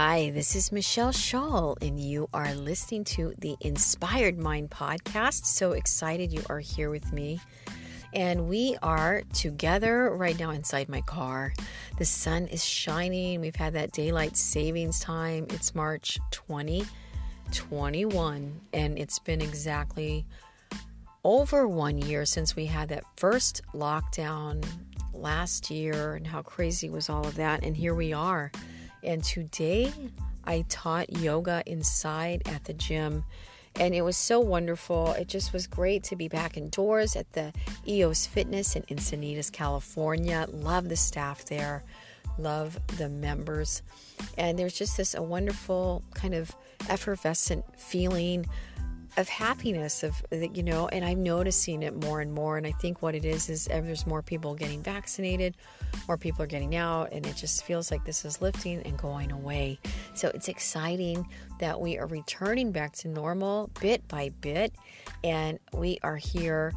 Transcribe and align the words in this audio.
Hi, 0.00 0.30
this 0.30 0.54
is 0.54 0.70
Machel 0.70 1.12
Shull, 1.12 1.76
and 1.82 1.98
you 1.98 2.28
are 2.32 2.54
listening 2.54 3.02
to 3.02 3.34
the 3.36 3.56
Inspired 3.60 4.38
Mind 4.38 4.70
podcast. 4.70 5.44
So 5.44 5.72
excited 5.72 6.32
you 6.32 6.44
are 6.48 6.60
here 6.60 6.88
with 6.88 7.12
me. 7.12 7.40
And 8.14 8.48
we 8.48 8.76
are 8.80 9.22
together 9.32 10.14
right 10.14 10.38
now 10.38 10.50
inside 10.50 10.88
my 10.88 11.00
car. 11.00 11.52
The 11.98 12.04
sun 12.04 12.46
is 12.46 12.64
shining. 12.64 13.40
We've 13.40 13.56
had 13.56 13.72
that 13.72 13.90
daylight 13.90 14.36
savings 14.36 15.00
time. 15.00 15.48
It's 15.50 15.74
March 15.74 16.20
2021, 16.30 18.60
and 18.72 18.96
it's 18.96 19.18
been 19.18 19.40
exactly 19.40 20.24
over 21.24 21.66
one 21.66 21.98
year 21.98 22.24
since 22.24 22.54
we 22.54 22.66
had 22.66 22.90
that 22.90 23.02
first 23.16 23.62
lockdown 23.74 24.64
last 25.12 25.72
year, 25.72 26.14
and 26.14 26.24
how 26.24 26.42
crazy 26.42 26.88
was 26.88 27.10
all 27.10 27.26
of 27.26 27.34
that. 27.34 27.64
And 27.64 27.76
here 27.76 27.96
we 27.96 28.12
are 28.12 28.52
and 29.02 29.22
today 29.22 29.92
I 30.44 30.64
taught 30.68 31.18
yoga 31.18 31.62
inside 31.66 32.42
at 32.46 32.64
the 32.64 32.72
gym. 32.72 33.24
And 33.78 33.94
it 33.94 34.02
was 34.02 34.16
so 34.16 34.40
wonderful. 34.40 35.12
It 35.12 35.28
just 35.28 35.52
was 35.52 35.66
great 35.66 36.02
to 36.04 36.16
be 36.16 36.26
back 36.26 36.56
indoors 36.56 37.14
at 37.14 37.32
the 37.32 37.52
EOS 37.86 38.26
Fitness 38.26 38.74
in 38.74 38.82
Encinitas, 38.84 39.52
California. 39.52 40.46
Love 40.50 40.88
the 40.88 40.96
staff 40.96 41.44
there, 41.44 41.84
love 42.38 42.78
the 42.96 43.08
members. 43.08 43.82
And 44.36 44.58
there's 44.58 44.76
just 44.76 44.96
this 44.96 45.14
a 45.14 45.22
wonderful 45.22 46.02
kind 46.14 46.34
of 46.34 46.54
effervescent 46.88 47.64
feeling 47.78 48.46
of 49.16 49.28
happiness 49.28 50.02
of 50.02 50.22
you 50.32 50.62
know 50.62 50.88
and 50.88 51.04
i'm 51.04 51.22
noticing 51.22 51.82
it 51.82 51.94
more 52.04 52.20
and 52.20 52.32
more 52.32 52.56
and 52.56 52.66
i 52.66 52.72
think 52.72 53.02
what 53.02 53.14
it 53.14 53.24
is 53.24 53.48
is 53.48 53.64
there's 53.66 54.06
more 54.06 54.22
people 54.22 54.54
getting 54.54 54.82
vaccinated 54.82 55.56
more 56.06 56.16
people 56.16 56.42
are 56.42 56.48
getting 56.48 56.76
out 56.76 57.12
and 57.12 57.26
it 57.26 57.36
just 57.36 57.64
feels 57.64 57.90
like 57.90 58.04
this 58.04 58.24
is 58.24 58.40
lifting 58.40 58.80
and 58.82 58.96
going 58.96 59.30
away. 59.30 59.78
So 60.14 60.30
it's 60.34 60.48
exciting 60.48 61.26
that 61.58 61.80
we 61.80 61.98
are 61.98 62.06
returning 62.06 62.72
back 62.72 62.92
to 62.96 63.08
normal 63.08 63.70
bit 63.80 64.06
by 64.08 64.30
bit 64.40 64.74
and 65.24 65.58
we 65.72 65.98
are 66.02 66.16
here 66.16 66.72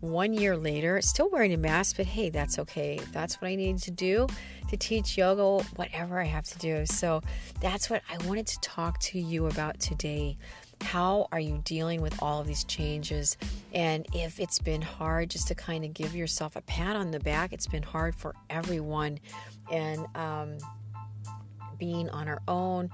one 0.00 0.32
year 0.32 0.56
later 0.56 1.02
still 1.02 1.28
wearing 1.28 1.52
a 1.52 1.56
mask 1.56 1.96
but 1.96 2.06
hey 2.06 2.30
that's 2.30 2.58
okay. 2.60 3.00
That's 3.12 3.40
what 3.40 3.48
i 3.48 3.56
need 3.56 3.78
to 3.78 3.90
do 3.90 4.28
to 4.68 4.76
teach 4.76 5.18
yoga 5.18 5.64
whatever 5.74 6.20
i 6.20 6.24
have 6.24 6.44
to 6.44 6.58
do. 6.58 6.86
So 6.86 7.20
that's 7.60 7.90
what 7.90 8.02
i 8.10 8.26
wanted 8.26 8.46
to 8.46 8.60
talk 8.60 9.00
to 9.00 9.18
you 9.18 9.46
about 9.46 9.80
today 9.80 10.38
how 10.82 11.28
are 11.32 11.40
you 11.40 11.60
dealing 11.64 12.00
with 12.00 12.22
all 12.22 12.40
of 12.40 12.46
these 12.46 12.64
changes? 12.64 13.36
And 13.74 14.06
if 14.14 14.40
it's 14.40 14.58
been 14.58 14.82
hard, 14.82 15.30
just 15.30 15.48
to 15.48 15.54
kind 15.54 15.84
of 15.84 15.94
give 15.94 16.14
yourself 16.14 16.56
a 16.56 16.62
pat 16.62 16.96
on 16.96 17.10
the 17.10 17.20
back, 17.20 17.52
it's 17.52 17.66
been 17.66 17.82
hard 17.82 18.14
for 18.14 18.34
everyone. 18.50 19.18
And 19.70 20.06
um, 20.14 20.58
being 21.78 22.08
on 22.10 22.28
our 22.28 22.40
own, 22.48 22.90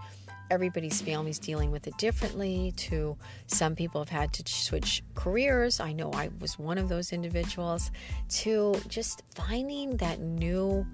everybody's 0.50 1.00
family's 1.00 1.38
dealing 1.38 1.70
with 1.70 1.86
it 1.86 1.96
differently 1.98 2.72
to 2.76 3.16
some 3.46 3.74
people 3.74 4.00
have 4.00 4.10
had 4.10 4.32
to 4.32 4.42
switch 4.46 5.02
careers 5.14 5.80
i 5.80 5.90
know 5.90 6.10
i 6.12 6.28
was 6.38 6.58
one 6.58 6.76
of 6.76 6.88
those 6.88 7.12
individuals 7.12 7.90
to 8.28 8.78
just 8.86 9.22
finding 9.34 9.96
that 9.96 10.20
new 10.20 10.86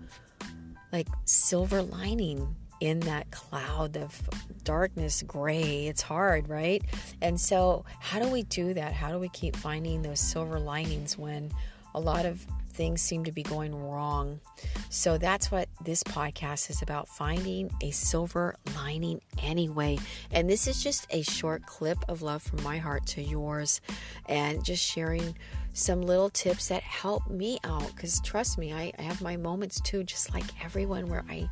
like 0.93 1.09
silver 1.25 1.83
lining 1.83 2.55
in 2.81 3.01
that 3.01 3.31
cloud 3.31 3.97
of 3.97 4.21
darkness, 4.65 5.23
gray. 5.27 5.87
It's 5.87 6.03
hard, 6.03 6.49
right? 6.49 6.83
And 7.21 7.41
so, 7.41 7.85
how 8.01 8.19
do 8.21 8.29
we 8.29 8.43
do 8.45 8.75
that? 8.75 8.93
How 8.93 9.11
do 9.11 9.19
we 9.19 9.29
keep 9.29 9.57
finding 9.57 10.03
those 10.03 10.21
silver 10.21 10.59
linings 10.59 11.19
when 11.19 11.53
a 11.95 12.01
lot 12.01 12.25
of 12.25 12.47
things 12.73 13.03
seem 13.03 13.25
to 13.25 13.33
be 13.33 13.43
going 13.43 13.75
wrong? 13.75 14.41
So, 14.89 15.19
that's 15.19 15.51
what 15.51 15.69
this 15.85 16.03
podcast 16.03 16.71
is 16.71 16.83
about 16.83 17.09
finding 17.09 17.71
a 17.83 17.91
silver 17.91 18.57
lining 18.75 19.21
anyway. 19.43 19.99
And 20.31 20.49
this 20.49 20.67
is 20.67 20.83
just 20.83 21.07
a 21.11 21.23
short 21.23 21.67
clip 21.67 21.99
of 22.09 22.23
love 22.23 22.43
from 22.43 22.63
my 22.63 22.79
heart 22.79 23.07
to 23.09 23.23
yours 23.23 23.81
and 24.27 24.65
just 24.65 24.83
sharing 24.83 25.37
some 25.73 26.03
little 26.03 26.31
tips 26.31 26.69
that 26.69 26.83
help 26.83 27.29
me 27.31 27.59
out 27.65 27.95
because 27.95 28.21
trust 28.23 28.59
me 28.59 28.73
I, 28.73 28.93
I, 28.99 29.03
have 29.03 29.23
my 29.23 29.37
moments 29.37 29.81
too 29.81 30.03
just 30.03 30.35
like 30.35 30.45
everyone 30.65 31.07
where 31.07 31.25
i 31.31 31.49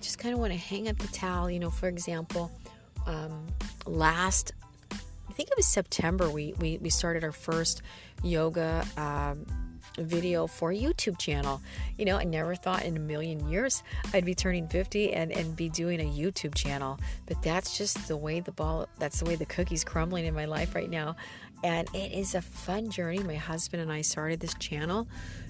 just 0.00 0.18
kind 0.18 0.34
of 0.34 0.40
want 0.40 0.52
to 0.52 0.58
hang 0.58 0.88
up 0.88 0.98
the 0.98 1.08
towel. 1.08 1.50
You 1.50 1.58
know, 1.58 1.70
for 1.70 1.88
example, 1.88 2.50
um, 3.06 3.46
last, 3.86 4.52
I 4.92 5.32
think 5.32 5.50
it 5.50 5.56
was 5.56 5.66
September, 5.66 6.30
we, 6.30 6.54
we, 6.60 6.78
we 6.78 6.90
started 6.90 7.24
our 7.24 7.32
first 7.32 7.82
yoga 8.22 8.84
um, 8.96 9.46
video 9.98 10.46
for 10.46 10.72
YouTube 10.72 11.18
channel. 11.18 11.60
You 11.96 12.04
know, 12.04 12.16
I 12.16 12.24
never 12.24 12.54
thought 12.54 12.84
in 12.84 12.96
a 12.96 13.00
million 13.00 13.48
years 13.48 13.82
I'd 14.12 14.24
be 14.24 14.34
turning 14.34 14.68
50 14.68 15.12
and, 15.12 15.32
and 15.32 15.56
be 15.56 15.68
doing 15.68 16.00
a 16.00 16.04
YouTube 16.04 16.54
channel. 16.54 16.98
But 17.26 17.42
that's 17.42 17.76
just 17.76 18.08
the 18.08 18.16
way 18.16 18.40
the 18.40 18.52
ball, 18.52 18.88
that's 18.98 19.20
the 19.20 19.24
way 19.24 19.36
the 19.36 19.46
cookie's 19.46 19.84
crumbling 19.84 20.26
in 20.26 20.34
my 20.34 20.44
life 20.44 20.74
right 20.74 20.90
now. 20.90 21.16
And 21.64 21.88
it 21.94 22.12
is 22.12 22.34
a 22.34 22.42
fun 22.42 22.90
journey. 22.90 23.18
My 23.20 23.34
husband 23.34 23.82
and 23.82 23.90
I 23.90 24.02
started 24.02 24.40
this 24.40 24.54
channel 24.54 25.08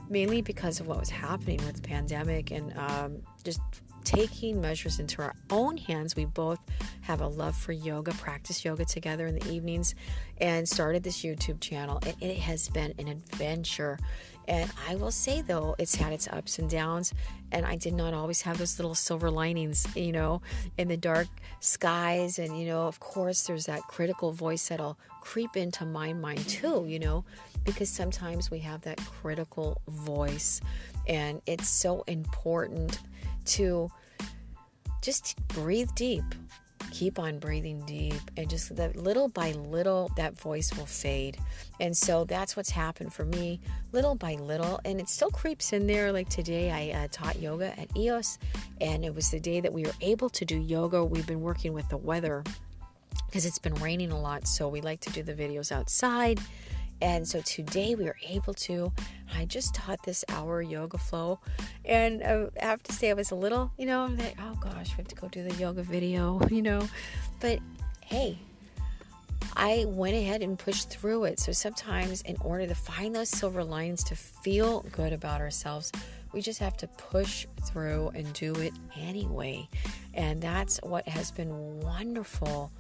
mainly 0.09 0.41
because 0.41 0.81
of 0.81 0.87
what 0.87 0.99
was 0.99 1.11
happening 1.11 1.59
with 1.67 1.77
the 1.77 1.83
pandemic 1.83 2.51
and 2.51 2.77
um, 2.79 3.19
just 3.45 3.61
taking 4.09 4.59
measures 4.59 5.01
into 5.01 5.21
our 5.21 5.35
own 5.51 5.77
hands. 5.77 6.17
We 6.17 6.25
both 6.25 6.59
have 7.03 7.21
a 7.21 7.27
love 7.27 7.55
for 7.55 7.73
yoga, 7.73 8.13
practice 8.13 8.65
yoga 8.65 8.87
together 8.87 9.27
in 9.27 9.39
the 9.39 9.53
evenings, 9.53 9.95
and 10.41 10.67
started 10.67 11.03
this 11.03 11.19
YouTube 11.19 11.61
channel. 11.61 12.01
And 12.03 12.17
it 12.23 12.39
has 12.39 12.71
been 12.71 12.95
an 12.99 13.09
adventure. 13.09 13.99
And 14.47 14.73
I 14.89 14.95
will 14.95 15.11
say, 15.11 15.43
though, 15.43 15.77
it's 15.79 15.95
had 15.95 16.15
its 16.15 16.27
ups 16.29 16.59
and 16.59 16.71
downs. 16.71 17.13
And 17.53 17.67
I 17.67 17.77
did 17.77 17.93
not 17.93 18.15
always 18.15 18.41
have 18.43 18.57
those 18.57 18.79
little 18.79 18.95
silver 18.95 19.31
linings, 19.31 19.87
you 19.95 20.13
know, 20.13 20.41
in 20.79 20.89
the 20.89 20.97
dark 20.97 21.29
skies. 21.61 22.39
And, 22.39 22.59
you 22.59 22.67
know, 22.67 22.87
of 22.87 23.01
course, 23.01 23.47
there's 23.47 23.67
that 23.67 23.83
critical 23.83 24.33
voice 24.33 24.69
that'll 24.69 24.99
creep 25.21 25.55
into 25.55 25.85
my 25.85 26.15
mind, 26.15 26.49
too, 26.49 26.87
you 26.89 26.99
know, 26.99 27.27
because 27.67 27.91
sometimes 27.91 28.51
we 28.51 28.61
have 28.61 28.81
that 28.83 28.97
critical 29.21 29.83
voice. 29.87 30.63
And 31.07 31.43
it's 31.45 31.69
so 31.69 32.05
important 32.07 33.01
to 33.45 33.91
just 35.03 35.37
breathe 35.49 35.91
deep. 35.95 36.25
Keep 36.91 37.19
on 37.19 37.39
breathing 37.39 37.85
deep, 37.87 38.15
and 38.37 38.49
just 38.49 38.75
that 38.77 38.97
little 38.97 39.29
by 39.29 39.53
little, 39.53 40.11
that 40.17 40.39
voice 40.39 40.75
will 40.77 40.87
fade. 40.87 41.37
And 41.81 41.95
so 41.95 42.25
that's 42.25 42.57
what's 42.57 42.71
happened 42.71 43.13
for 43.13 43.25
me, 43.25 43.61
little 43.93 44.15
by 44.15 44.35
little. 44.35 44.81
And 44.85 44.99
it 45.01 45.09
still 45.09 45.31
creeps 45.31 45.73
in 45.73 45.87
there. 45.87 46.13
Like 46.13 46.29
today, 46.29 46.71
I 46.71 47.05
uh, 47.05 47.09
taught 47.13 47.41
yoga 47.41 47.79
at 47.79 47.95
EOS, 47.97 48.39
and 48.81 49.05
it 49.05 49.15
was 49.15 49.31
the 49.31 49.41
day 49.41 49.61
that 49.61 49.73
we 49.73 49.85
were 49.85 49.95
able 50.01 50.31
to 50.31 50.45
do 50.45 50.59
yoga. 50.59 51.05
We've 51.05 51.27
been 51.27 51.43
working 51.43 51.75
with 51.75 51.89
the 51.89 51.99
weather 51.99 52.43
because 53.27 53.45
it's 53.45 53.59
been 53.59 53.75
raining 53.75 54.11
a 54.11 54.19
lot, 54.19 54.47
so 54.47 54.69
we 54.69 54.81
like 54.81 55.01
to 55.01 55.11
do 55.11 55.23
the 55.23 55.35
videos 55.35 55.71
outside. 55.71 56.41
And 57.01 57.27
so 57.27 57.41
today 57.43 57.95
we 57.95 58.05
were 58.05 58.17
able 58.27 58.55
to. 58.55 58.93
I 59.35 59.45
just 59.45 59.75
taught 59.75 60.03
this 60.03 60.25
hour 60.29 60.63
yoga 60.63 60.99
flow, 60.99 61.39
and 61.85 62.23
uh, 62.23 62.47
I 62.61 62.65
have 62.65 62.83
to 62.85 62.93
say 62.93 63.11
I 63.11 63.15
was 63.15 63.31
a 63.31 63.37
little, 63.37 63.71
you 63.77 63.87
know, 63.87 64.09
that 64.09 64.35
oh 64.41 64.55
gosh, 64.61 64.91
we 64.91 64.97
have 64.97 65.09
to 65.09 65.15
go 65.15 65.29
do 65.29 65.43
the 65.49 65.55
yoga 65.57 65.83
video, 65.83 66.41
you 66.51 66.63
know. 66.63 66.89
But 67.41 67.61
hey, 68.05 68.39
I 69.57 69.85
went 69.87 70.15
ahead 70.17 70.43
and 70.43 70.59
pushed 70.59 70.91
through 70.91 71.25
it. 71.25 71.41
So 71.41 71.53
sometimes, 71.53 72.23
in 72.23 72.37
order 72.41 72.67
to 72.67 72.75
find 72.75 73.15
those 73.15 73.29
silver 73.29 73.63
lines 73.63 74.03
to 74.05 74.17
feel 74.17 74.81
good 74.93 75.13
about 75.13 75.41
ourselves, 75.41 75.93
we 76.33 76.41
just 76.41 76.59
have 76.59 76.77
to 76.79 76.87
push 76.87 77.47
through 77.65 78.11
and 78.15 78.33
do 78.33 78.55
it 78.57 78.73
anyway. 78.97 79.69
And 80.15 80.41
that's 80.41 80.79
what 80.83 81.09
has 81.09 81.31
been 81.31 81.81
wonderful 81.81 82.71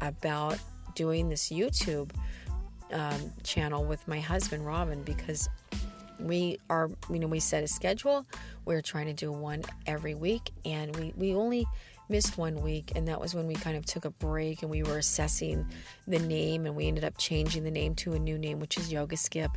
about 0.00 0.58
doing 0.94 1.28
this 1.28 1.50
YouTube 1.50 2.10
um, 2.92 3.32
channel 3.42 3.84
with 3.84 4.06
my 4.06 4.20
husband 4.20 4.66
Robin 4.66 5.02
because 5.02 5.48
we 6.20 6.58
are 6.70 6.90
you 7.10 7.18
know 7.18 7.26
we 7.26 7.40
set 7.40 7.64
a 7.64 7.66
schedule 7.66 8.24
we're 8.64 8.82
trying 8.82 9.06
to 9.06 9.12
do 9.12 9.32
one 9.32 9.62
every 9.86 10.14
week 10.14 10.52
and 10.64 10.94
we 10.96 11.12
we 11.16 11.34
only 11.34 11.66
missed 12.12 12.36
one 12.36 12.60
week, 12.60 12.92
and 12.94 13.08
that 13.08 13.20
was 13.20 13.34
when 13.34 13.46
we 13.46 13.54
kind 13.54 13.76
of 13.76 13.86
took 13.86 14.04
a 14.04 14.10
break 14.10 14.62
and 14.62 14.70
we 14.70 14.82
were 14.82 14.98
assessing 14.98 15.66
the 16.06 16.18
name, 16.18 16.66
and 16.66 16.76
we 16.76 16.86
ended 16.86 17.04
up 17.04 17.16
changing 17.18 17.64
the 17.64 17.70
name 17.70 17.94
to 17.96 18.12
a 18.12 18.18
new 18.18 18.38
name, 18.38 18.60
which 18.60 18.76
is 18.76 18.92
Yoga 18.92 19.16
Skip. 19.16 19.50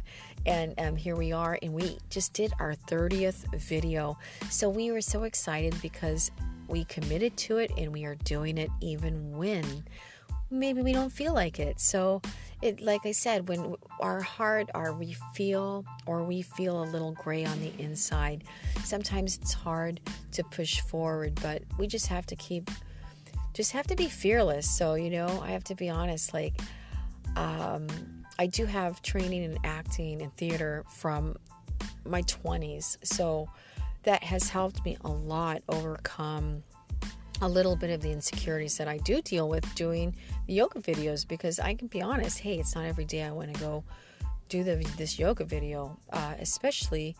And 0.45 0.73
um, 0.79 0.95
here 0.95 1.15
we 1.15 1.31
are, 1.33 1.59
and 1.61 1.73
we 1.73 1.97
just 2.09 2.33
did 2.33 2.53
our 2.59 2.73
30th 2.73 3.53
video. 3.59 4.17
So 4.49 4.69
we 4.69 4.91
were 4.91 5.01
so 5.01 5.23
excited 5.23 5.75
because 5.81 6.31
we 6.67 6.85
committed 6.85 7.35
to 7.37 7.57
it 7.57 7.71
and 7.77 7.93
we 7.93 8.05
are 8.05 8.15
doing 8.15 8.57
it 8.57 8.71
even 8.81 9.37
when 9.37 9.83
maybe 10.49 10.81
we 10.81 10.93
don't 10.93 11.11
feel 11.11 11.33
like 11.33 11.59
it. 11.59 11.79
So 11.79 12.21
it 12.65 12.81
like 12.81 13.05
I 13.05 13.11
said, 13.11 13.47
when 13.47 13.75
our 13.99 14.21
heart 14.21 14.69
or 14.73 14.93
we 14.93 15.15
feel 15.33 15.85
or 16.05 16.23
we 16.23 16.41
feel 16.41 16.83
a 16.83 16.85
little 16.85 17.13
gray 17.13 17.45
on 17.45 17.59
the 17.59 17.71
inside, 17.79 18.43
sometimes 18.83 19.37
it's 19.37 19.53
hard 19.53 20.01
to 20.33 20.43
push 20.43 20.81
forward, 20.81 21.39
but 21.41 21.61
we 21.77 21.87
just 21.87 22.07
have 22.07 22.25
to 22.27 22.35
keep 22.35 22.69
just 23.53 23.71
have 23.71 23.87
to 23.87 23.95
be 23.95 24.09
fearless. 24.09 24.69
So, 24.69 24.95
you 24.95 25.09
know, 25.09 25.41
I 25.41 25.51
have 25.51 25.63
to 25.65 25.75
be 25.75 25.89
honest, 25.89 26.33
like 26.33 26.59
um 27.35 27.87
I 28.37 28.47
do 28.47 28.65
have 28.65 29.01
training 29.01 29.43
in 29.43 29.57
acting 29.63 30.21
and 30.21 30.35
theater 30.35 30.83
from 30.89 31.37
my 32.05 32.21
20s. 32.23 32.97
So 33.03 33.47
that 34.03 34.23
has 34.23 34.49
helped 34.49 34.83
me 34.83 34.97
a 35.05 35.09
lot 35.09 35.61
overcome 35.69 36.63
a 37.41 37.49
little 37.49 37.75
bit 37.75 37.89
of 37.89 38.01
the 38.01 38.11
insecurities 38.11 38.77
that 38.77 38.87
I 38.87 38.97
do 38.99 39.21
deal 39.21 39.49
with 39.49 39.73
doing 39.75 40.15
the 40.47 40.53
yoga 40.53 40.79
videos 40.79 41.27
because 41.27 41.59
I 41.59 41.73
can 41.73 41.87
be 41.87 42.01
honest, 42.01 42.39
hey, 42.39 42.59
it's 42.59 42.75
not 42.75 42.85
every 42.85 43.05
day 43.05 43.23
I 43.23 43.31
want 43.31 43.53
to 43.53 43.59
go 43.59 43.83
do 44.47 44.63
the, 44.63 44.75
this 44.97 45.17
yoga 45.17 45.43
video, 45.43 45.97
uh, 46.11 46.35
especially 46.39 47.15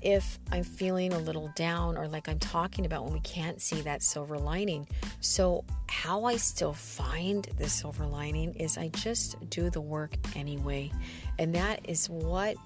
if 0.00 0.38
I'm 0.50 0.64
feeling 0.64 1.12
a 1.12 1.18
little 1.18 1.52
down 1.54 1.96
or 1.96 2.08
like 2.08 2.28
I'm 2.28 2.38
talking 2.38 2.86
about 2.86 3.04
when 3.04 3.12
we 3.12 3.20
can't 3.20 3.60
see 3.60 3.82
that 3.82 4.02
silver 4.02 4.38
lining. 4.38 4.88
So, 5.20 5.64
how 5.88 6.24
I 6.24 6.36
still 6.36 6.72
find 6.72 7.46
the 7.58 7.68
silver 7.68 8.06
lining 8.06 8.54
is 8.54 8.78
I 8.78 8.88
just 8.88 9.36
do 9.50 9.68
the 9.68 9.80
work 9.80 10.14
anyway. 10.34 10.90
And 11.38 11.54
that 11.54 11.80
is 11.88 12.08
what 12.08 12.56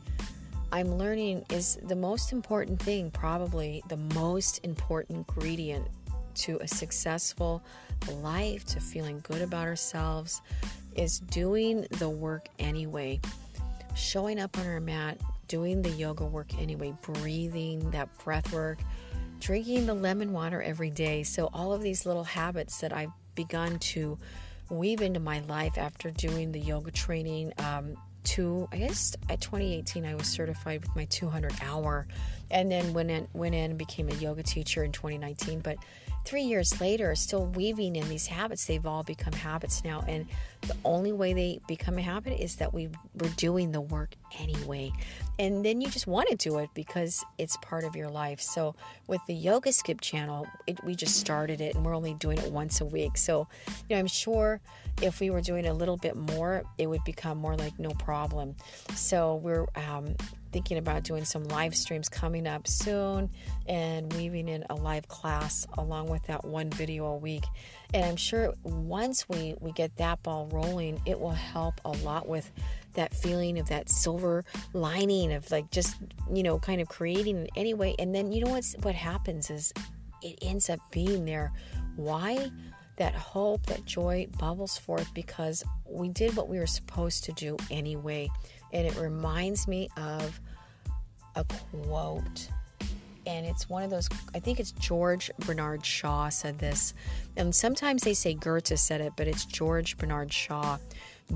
I'm 0.71 0.97
learning 0.97 1.45
is 1.51 1.79
the 1.83 1.97
most 1.97 2.33
important 2.33 2.81
thing, 2.81 3.11
probably 3.11 3.83
the 3.89 3.97
most 3.97 4.65
important 4.65 5.19
ingredient 5.29 5.89
to 6.35 6.59
a 6.61 6.69
successful 6.69 7.63
life, 8.21 8.65
to 8.67 8.81
feeling 8.81 9.21
good 9.23 9.43
about 9.43 9.67
ourselves, 9.67 10.43
is 10.97 11.21
doing 11.21 11.87
the 11.93 12.09
work 12.09 12.49
anyway. 12.59 13.21
Showing 13.95 14.41
up 14.41 14.59
on 14.59 14.67
our 14.67 14.81
mat, 14.81 15.19
doing 15.49 15.83
the 15.83 15.91
yoga 15.91 16.25
work 16.25 16.59
anyway, 16.59 16.95
breathing 17.03 17.91
that 17.91 18.09
breath 18.19 18.53
work, 18.53 18.79
drinking 19.41 19.87
the 19.87 19.95
lemon 19.95 20.33
water 20.33 20.63
every 20.63 20.91
day. 20.91 21.23
So, 21.23 21.49
all 21.53 21.73
of 21.73 21.83
these 21.83 22.07
little 22.07 22.25
habits 22.25 22.81
that 22.81 22.93
I've 22.93 23.13
begun 23.35 23.79
to 23.79 24.19
weave 24.71 25.01
into 25.01 25.21
my 25.21 25.41
life 25.41 25.79
after 25.79 26.11
doing 26.11 26.53
the 26.53 26.61
yoga 26.61 26.91
training. 26.91 27.53
Um, 27.59 27.97
to 28.25 28.67
I 28.73 28.79
guess 28.79 29.15
at 29.29 29.41
2018 29.41 30.05
I 30.05 30.15
was 30.15 30.27
certified 30.27 30.81
with 30.81 30.97
my 30.97 31.05
200 31.05 31.53
hour, 31.63 32.07
and 32.55 32.71
then 32.71 32.95
went 32.95 33.11
in 33.11 33.29
went 33.35 33.55
in 33.55 33.71
and 33.71 33.79
became 33.79 34.09
a 34.09 34.15
yoga 34.15 34.43
teacher 34.43 34.85
in 34.85 34.93
2019. 34.93 35.61
But 35.61 35.77
three 36.25 36.45
years 36.45 36.81
later, 36.81 37.15
still 37.17 37.47
weaving 37.47 37.97
in 37.97 38.09
these 38.09 38.29
habits, 38.29 38.65
they've 38.65 38.87
all 38.87 39.03
become 39.03 39.33
habits 39.33 39.85
now. 39.85 40.05
And 40.07 40.27
the 40.63 40.77
only 40.85 41.13
way 41.13 41.35
they 41.35 41.61
become 41.67 41.99
a 41.99 42.03
habit 42.03 42.41
is 42.41 42.57
that 42.57 42.73
we 42.73 42.89
we're 43.17 43.29
doing 43.31 43.73
the 43.73 43.81
work 43.81 44.15
anyway. 44.39 44.93
And 45.39 45.65
then 45.65 45.81
you 45.81 45.89
just 45.89 46.07
want 46.07 46.29
to 46.29 46.37
do 46.37 46.59
it 46.59 46.71
because 46.75 47.25
it's 47.39 47.57
part 47.57 47.83
of 47.83 47.97
your 47.97 48.09
life. 48.09 48.41
So 48.41 48.77
with 49.09 49.21
the 49.27 49.35
Yoga 49.35 49.73
Skip 49.73 50.01
channel, 50.01 50.47
it, 50.69 50.83
we 50.85 50.95
just 50.95 51.17
started 51.17 51.61
it 51.61 51.75
and 51.75 51.85
we're 51.85 51.95
only 51.95 52.15
doing 52.15 52.39
it 52.39 52.53
once 52.53 52.81
a 52.81 52.85
week. 52.85 53.19
So, 53.19 53.49
you 53.89 53.97
know, 53.97 53.99
I'm 53.99 54.07
sure 54.07 54.61
if 55.03 55.19
we 55.19 55.31
were 55.31 55.41
doing 55.41 55.67
a 55.67 55.75
little 55.75 55.97
bit 55.97 56.15
more, 56.15 56.63
it 56.79 56.87
would 56.87 57.03
become 57.03 57.37
more 57.39 57.57
like 57.57 57.81
no 57.81 57.91
problem. 57.91 58.55
So 58.95 59.37
we're 59.37 59.67
um, 59.75 60.15
thinking 60.55 60.79
about 60.79 61.03
doing 61.03 61.25
some 61.25 61.43
live 61.49 61.75
streams 61.75 62.09
coming 62.09 62.47
up 62.47 62.69
soon 62.69 63.29
and 63.67 64.13
weaving 64.13 64.49
in 64.49 64.65
a 64.71 64.75
live 64.77 65.09
class 65.09 65.67
along 65.79 66.09
with 66.09 66.23
that 66.29 66.45
one 66.45 66.71
video 66.71 67.07
a 67.07 67.17
week. 67.17 67.43
And 67.93 68.05
I'm 68.05 68.15
sure 68.15 68.55
once 68.63 69.29
we, 69.29 69.57
we 69.59 69.73
get 69.73 69.97
that 69.97 70.23
ball 70.23 70.47
rolling, 70.53 71.03
it 71.07 71.19
will 71.19 71.33
help 71.33 71.81
a 71.85 71.91
lot 71.91 72.29
with 72.29 72.53
that 72.93 73.13
feeling 73.13 73.59
of 73.59 73.67
that 73.67 73.89
silver 73.89 74.45
lining 74.73 75.33
of 75.33 75.51
like 75.51 75.73
just, 75.73 75.97
you 76.33 76.45
know, 76.45 76.61
kind 76.61 76.81
of 76.81 76.89
creating 76.89 77.49
anyway. 77.57 77.97
And 77.99 78.15
then 78.15 78.31
you 78.31 78.45
know 78.45 78.53
what's 78.53 78.77
what 78.83 78.95
happens 78.95 79.51
is 79.51 79.73
it 80.23 80.39
ends 80.41 80.71
up 80.71 80.79
being 80.93 81.25
there. 81.25 81.53
Why? 81.97 82.49
That 82.97 83.15
hope, 83.15 83.67
that 83.67 83.85
joy 83.85 84.27
bubbles 84.39 84.79
forth 84.79 85.13
because 85.15 85.65
we 85.89 86.09
did 86.09 86.37
what 86.37 86.49
we 86.49 86.59
were 86.59 86.67
supposed 86.67 87.25
to 87.25 87.33
do 87.33 87.57
anyway. 87.71 88.31
And 88.73 88.87
it 88.87 88.97
reminds 88.97 89.67
me 89.67 89.89
of 89.97 90.41
a 91.35 91.45
quote. 91.45 92.49
And 93.27 93.47
it's 93.47 93.69
one 93.69 93.83
of 93.83 93.91
those, 93.91 94.09
I 94.35 94.39
think 94.39 94.61
it's 94.61 94.73
George 94.73 95.31
Bernard 95.41 95.85
Shaw 95.85 96.29
said 96.29 96.59
this. 96.59 96.95
And 97.37 97.55
sometimes 97.55 98.03
they 98.03 98.15
say 98.15 98.35
Goethe 98.35 98.79
said 98.79 99.01
it, 99.01 99.15
but 99.17 99.27
it's 99.27 99.45
George 99.47 99.97
Bernard 99.97 100.33
Shaw. 100.33 100.79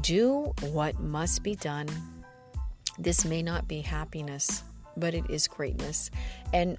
Do 0.01 0.53
what 0.61 1.01
must 1.01 1.43
be 1.43 1.55
done. 1.55 1.89
This 2.99 3.25
may 3.25 3.43
not 3.43 3.67
be 3.67 3.81
happiness, 3.81 4.63
but 4.97 5.15
it 5.15 5.25
is 5.31 5.49
greatness. 5.49 6.11
And 6.53 6.77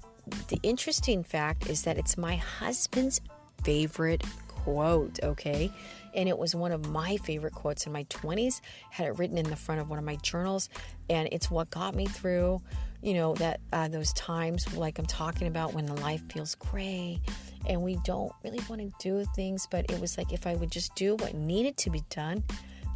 the 0.48 0.60
interesting 0.62 1.24
fact 1.24 1.68
is 1.68 1.82
that 1.82 1.98
it's 1.98 2.16
my 2.16 2.36
husband's 2.36 3.20
favorite 3.64 4.22
quote, 4.64 5.20
okay? 5.22 5.70
And 6.14 6.28
it 6.28 6.36
was 6.36 6.54
one 6.54 6.72
of 6.72 6.88
my 6.88 7.16
favorite 7.18 7.54
quotes 7.54 7.86
in 7.86 7.92
my 7.92 8.04
20s. 8.04 8.60
Had 8.90 9.06
it 9.06 9.18
written 9.18 9.38
in 9.38 9.48
the 9.48 9.56
front 9.56 9.80
of 9.80 9.88
one 9.88 9.98
of 9.98 10.04
my 10.04 10.16
journals, 10.16 10.68
and 11.08 11.28
it's 11.32 11.50
what 11.50 11.70
got 11.70 11.94
me 11.94 12.06
through, 12.06 12.60
you 13.02 13.14
know, 13.14 13.34
that 13.34 13.60
uh, 13.72 13.88
those 13.88 14.12
times 14.12 14.76
like 14.76 14.98
I'm 14.98 15.06
talking 15.06 15.46
about 15.46 15.72
when 15.74 15.86
the 15.86 15.94
life 15.94 16.22
feels 16.32 16.54
gray 16.56 17.20
and 17.66 17.82
we 17.82 17.96
don't 18.04 18.32
really 18.42 18.60
want 18.68 18.80
to 18.80 18.92
do 18.98 19.24
things, 19.34 19.66
but 19.70 19.90
it 19.90 20.00
was 20.00 20.16
like 20.16 20.32
if 20.32 20.46
I 20.46 20.54
would 20.54 20.70
just 20.70 20.94
do 20.94 21.14
what 21.16 21.34
needed 21.34 21.76
to 21.78 21.90
be 21.90 22.02
done, 22.10 22.42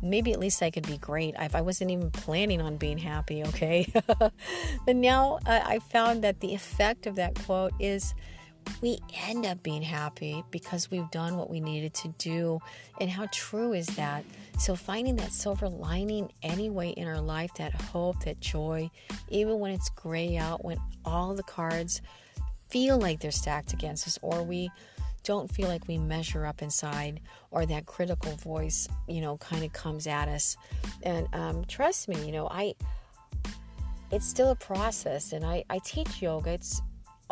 maybe 0.03 0.33
at 0.33 0.39
least 0.39 0.63
I 0.63 0.71
could 0.71 0.87
be 0.87 0.99
great. 0.99 1.35
If 1.39 1.55
I 1.55 1.61
wasn't 1.61 1.91
even 1.91 2.11
planning 2.11 2.61
on 2.61 2.77
being 2.77 2.99
happy, 2.99 3.45
okay? 3.45 3.91
but 4.87 4.97
now 4.97 5.39
uh, 5.47 5.61
I 5.65 5.79
found 5.79 6.23
that 6.25 6.41
the 6.41 6.55
effect 6.55 7.07
of 7.07 7.17
that 7.17 7.35
quote 7.45 7.73
is 7.79 8.15
we 8.81 8.99
end 9.27 9.47
up 9.47 9.63
being 9.63 9.83
happy 9.83 10.45
because 10.51 10.91
we've 10.91 11.11
done 11.11 11.37
what 11.37 11.51
we 11.51 11.61
needed 11.61 11.95
to 11.95 12.09
do. 12.19 12.61
And 13.01 13.09
how 13.11 13.27
true 13.33 13.73
is 13.73 13.87
that? 13.97 14.25
So, 14.59 14.77
finding 14.77 15.17
that 15.17 15.33
silver 15.33 15.69
lining 15.69 16.31
anyway 16.43 16.91
in 16.91 17.09
our 17.09 17.21
life, 17.21 17.53
that 17.55 17.75
hope, 17.75 18.25
that 18.25 18.41
joy, 18.41 18.91
even 19.29 19.59
when 19.59 19.73
it's 19.73 19.89
gray 19.91 20.37
out, 20.37 20.65
when 20.65 20.79
all 21.05 21.35
the 21.35 21.43
cards 21.43 22.03
feel 22.69 22.99
like 22.99 23.21
they're 23.21 23.31
stacked 23.31 23.73
against 23.73 24.07
us, 24.07 24.19
or 24.23 24.43
we 24.43 24.71
don't 25.25 25.51
feel 25.51 25.69
like 25.69 25.89
we 25.89 25.97
measure 25.97 26.45
up 26.47 26.63
inside, 26.63 27.21
or 27.51 27.67
that 27.67 27.87
critical 27.87 28.37
voice, 28.37 28.87
you 29.09 29.21
know, 29.21 29.39
kind 29.39 29.65
of 29.65 29.73
comes 29.73 30.07
at 30.07 30.29
us. 30.29 30.57
And 31.03 31.27
um, 31.33 31.65
trust 31.65 32.09
me, 32.09 32.25
you 32.25 32.33
know, 32.33 32.49
I. 32.51 32.75
It's 34.13 34.27
still 34.27 34.51
a 34.51 34.57
process, 34.57 35.33
and 35.33 35.45
I, 35.45 35.65
I 35.71 35.81
teach 35.81 36.23
yoga. 36.23 36.51
It's 36.51 36.81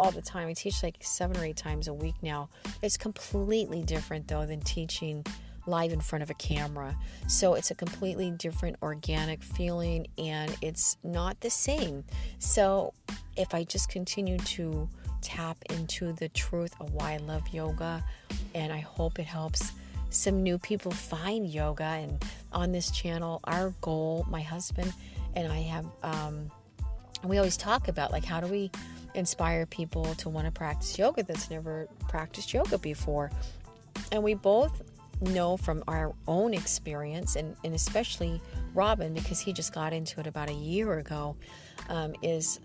all 0.02 0.10
the 0.10 0.20
time. 0.20 0.48
I 0.48 0.52
teach 0.52 0.82
like 0.82 0.96
seven 1.00 1.36
or 1.36 1.44
eight 1.44 1.56
times 1.56 1.86
a 1.86 1.94
week 1.94 2.16
now. 2.22 2.48
It's 2.82 2.96
completely 2.96 3.84
different 3.84 4.26
though 4.26 4.44
than 4.44 4.60
teaching 4.60 5.24
live 5.66 5.92
in 5.92 6.00
front 6.00 6.24
of 6.24 6.30
a 6.30 6.34
camera. 6.34 6.96
So 7.28 7.54
it's 7.54 7.70
a 7.70 7.76
completely 7.76 8.32
different 8.32 8.78
organic 8.82 9.44
feeling 9.44 10.08
and 10.18 10.56
it's 10.60 10.96
not 11.04 11.40
the 11.40 11.50
same. 11.50 12.02
So 12.40 12.94
if 13.36 13.54
I 13.54 13.62
just 13.62 13.90
continue 13.90 14.38
to 14.38 14.88
tap 15.20 15.56
into 15.70 16.12
the 16.14 16.28
truth 16.30 16.74
of 16.80 16.92
why 16.94 17.12
I 17.12 17.18
love 17.18 17.46
yoga 17.52 18.02
and 18.56 18.72
I 18.72 18.80
hope 18.80 19.20
it 19.20 19.26
helps 19.26 19.70
some 20.10 20.42
new 20.42 20.58
people 20.58 20.90
find 20.90 21.46
yoga 21.46 21.84
and 21.84 22.22
on 22.52 22.72
this 22.72 22.90
channel 22.90 23.40
our 23.44 23.72
goal 23.80 24.26
my 24.28 24.42
husband 24.42 24.92
and 25.36 25.50
I 25.50 25.60
have 25.60 25.86
um, 26.02 26.50
we 27.30 27.38
always 27.38 27.56
talk 27.56 27.88
about 27.88 28.12
like 28.12 28.24
how 28.24 28.40
do 28.40 28.46
we 28.46 28.70
inspire 29.14 29.66
people 29.66 30.14
to 30.16 30.28
want 30.28 30.46
to 30.46 30.52
practice 30.52 30.98
yoga 30.98 31.22
that's 31.22 31.50
never 31.50 31.88
practiced 32.08 32.52
yoga 32.52 32.78
before. 32.78 33.30
And 34.10 34.22
we 34.22 34.34
both 34.34 34.82
know 35.20 35.56
from 35.56 35.84
our 35.86 36.14
own 36.26 36.54
experience, 36.54 37.36
and, 37.36 37.56
and 37.64 37.74
especially 37.74 38.40
Robin, 38.74 39.14
because 39.14 39.40
he 39.40 39.52
just 39.52 39.72
got 39.72 39.92
into 39.92 40.20
it 40.20 40.26
about 40.26 40.50
a 40.50 40.54
year 40.54 40.98
ago, 40.98 41.36
um, 41.88 42.14
is 42.22 42.58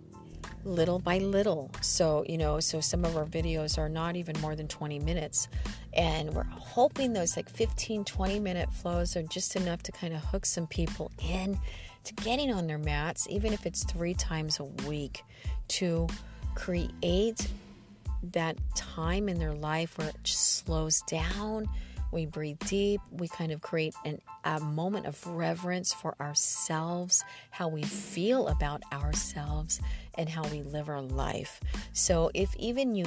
little 0.63 0.99
by 0.99 1.19
little. 1.19 1.71
So, 1.81 2.25
you 2.27 2.37
know, 2.37 2.59
so 2.59 2.81
some 2.81 3.05
of 3.05 3.15
our 3.15 3.25
videos 3.25 3.77
are 3.77 3.89
not 3.89 4.15
even 4.15 4.39
more 4.41 4.55
than 4.55 4.67
20 4.67 4.99
minutes. 4.99 5.47
And 5.93 6.33
we're 6.33 6.43
hoping 6.43 7.13
those 7.13 7.35
like 7.37 7.49
15, 7.49 8.05
20 8.05 8.39
minute 8.39 8.71
flows 8.73 9.15
are 9.15 9.23
just 9.23 9.55
enough 9.55 9.83
to 9.83 9.91
kind 9.91 10.13
of 10.13 10.23
hook 10.25 10.45
some 10.45 10.67
people 10.67 11.11
in 11.21 11.59
to 12.07 12.13
getting 12.15 12.53
on 12.53 12.67
their 12.67 12.77
mats, 12.77 13.27
even 13.29 13.53
if 13.53 13.65
it's 13.65 13.83
three 13.83 14.13
times 14.13 14.59
a 14.59 14.63
week, 14.87 15.23
to 15.67 16.07
create 16.55 17.47
that 18.31 18.57
time 18.75 19.27
in 19.29 19.37
their 19.37 19.53
life 19.53 19.97
where 19.97 20.09
it 20.09 20.15
just 20.23 20.57
slows 20.57 21.01
down. 21.01 21.67
We 22.13 22.25
breathe 22.25 22.59
deep. 22.59 23.01
We 23.11 23.27
kind 23.27 23.51
of 23.51 23.61
create 23.61 23.93
an, 24.05 24.21
a 24.45 24.61
moment 24.61 25.05
of 25.05 25.27
reverence 25.27 25.93
for 25.93 26.15
ourselves, 26.21 27.25
how 27.51 27.67
we 27.67 27.83
feel 27.83 28.47
about 28.47 28.81
ourselves, 28.93 29.81
and 30.15 30.29
how 30.29 30.43
we 30.47 30.61
live 30.61 30.87
our 30.87 31.01
life. 31.01 31.59
So, 31.91 32.31
if 32.33 32.55
even 32.55 32.95
you 32.95 33.05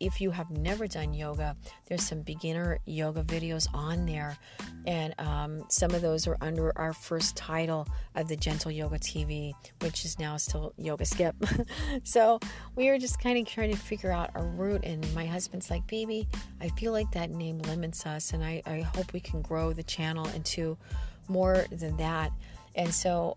if 0.00 0.20
you 0.20 0.30
have 0.30 0.50
never 0.50 0.86
done 0.86 1.12
yoga, 1.12 1.54
there's 1.86 2.02
some 2.02 2.22
beginner 2.22 2.78
yoga 2.86 3.22
videos 3.22 3.66
on 3.74 4.06
there, 4.06 4.36
and 4.86 5.14
um, 5.18 5.64
some 5.68 5.92
of 5.92 6.00
those 6.00 6.26
are 6.26 6.38
under 6.40 6.76
our 6.76 6.92
first 6.92 7.36
title 7.36 7.86
of 8.14 8.26
the 8.26 8.36
Gentle 8.36 8.70
Yoga 8.70 8.98
TV, 8.98 9.52
which 9.80 10.04
is 10.04 10.18
now 10.18 10.38
still 10.38 10.72
Yoga 10.78 11.04
Skip. 11.04 11.36
so 12.02 12.40
we 12.74 12.88
were 12.88 12.98
just 12.98 13.20
kind 13.20 13.38
of 13.38 13.46
trying 13.46 13.70
to 13.70 13.76
figure 13.76 14.10
out 14.10 14.30
a 14.34 14.42
route, 14.42 14.84
and 14.84 15.06
my 15.14 15.26
husband's 15.26 15.70
like, 15.70 15.86
"Baby, 15.86 16.26
I 16.60 16.68
feel 16.70 16.92
like 16.92 17.10
that 17.12 17.30
name 17.30 17.58
limits 17.58 18.06
us, 18.06 18.32
and 18.32 18.42
I, 18.42 18.62
I 18.66 18.80
hope 18.80 19.12
we 19.12 19.20
can 19.20 19.42
grow 19.42 19.72
the 19.72 19.82
channel 19.82 20.26
into 20.28 20.78
more 21.28 21.66
than 21.70 21.96
that." 21.98 22.32
And 22.74 22.94
so 22.94 23.36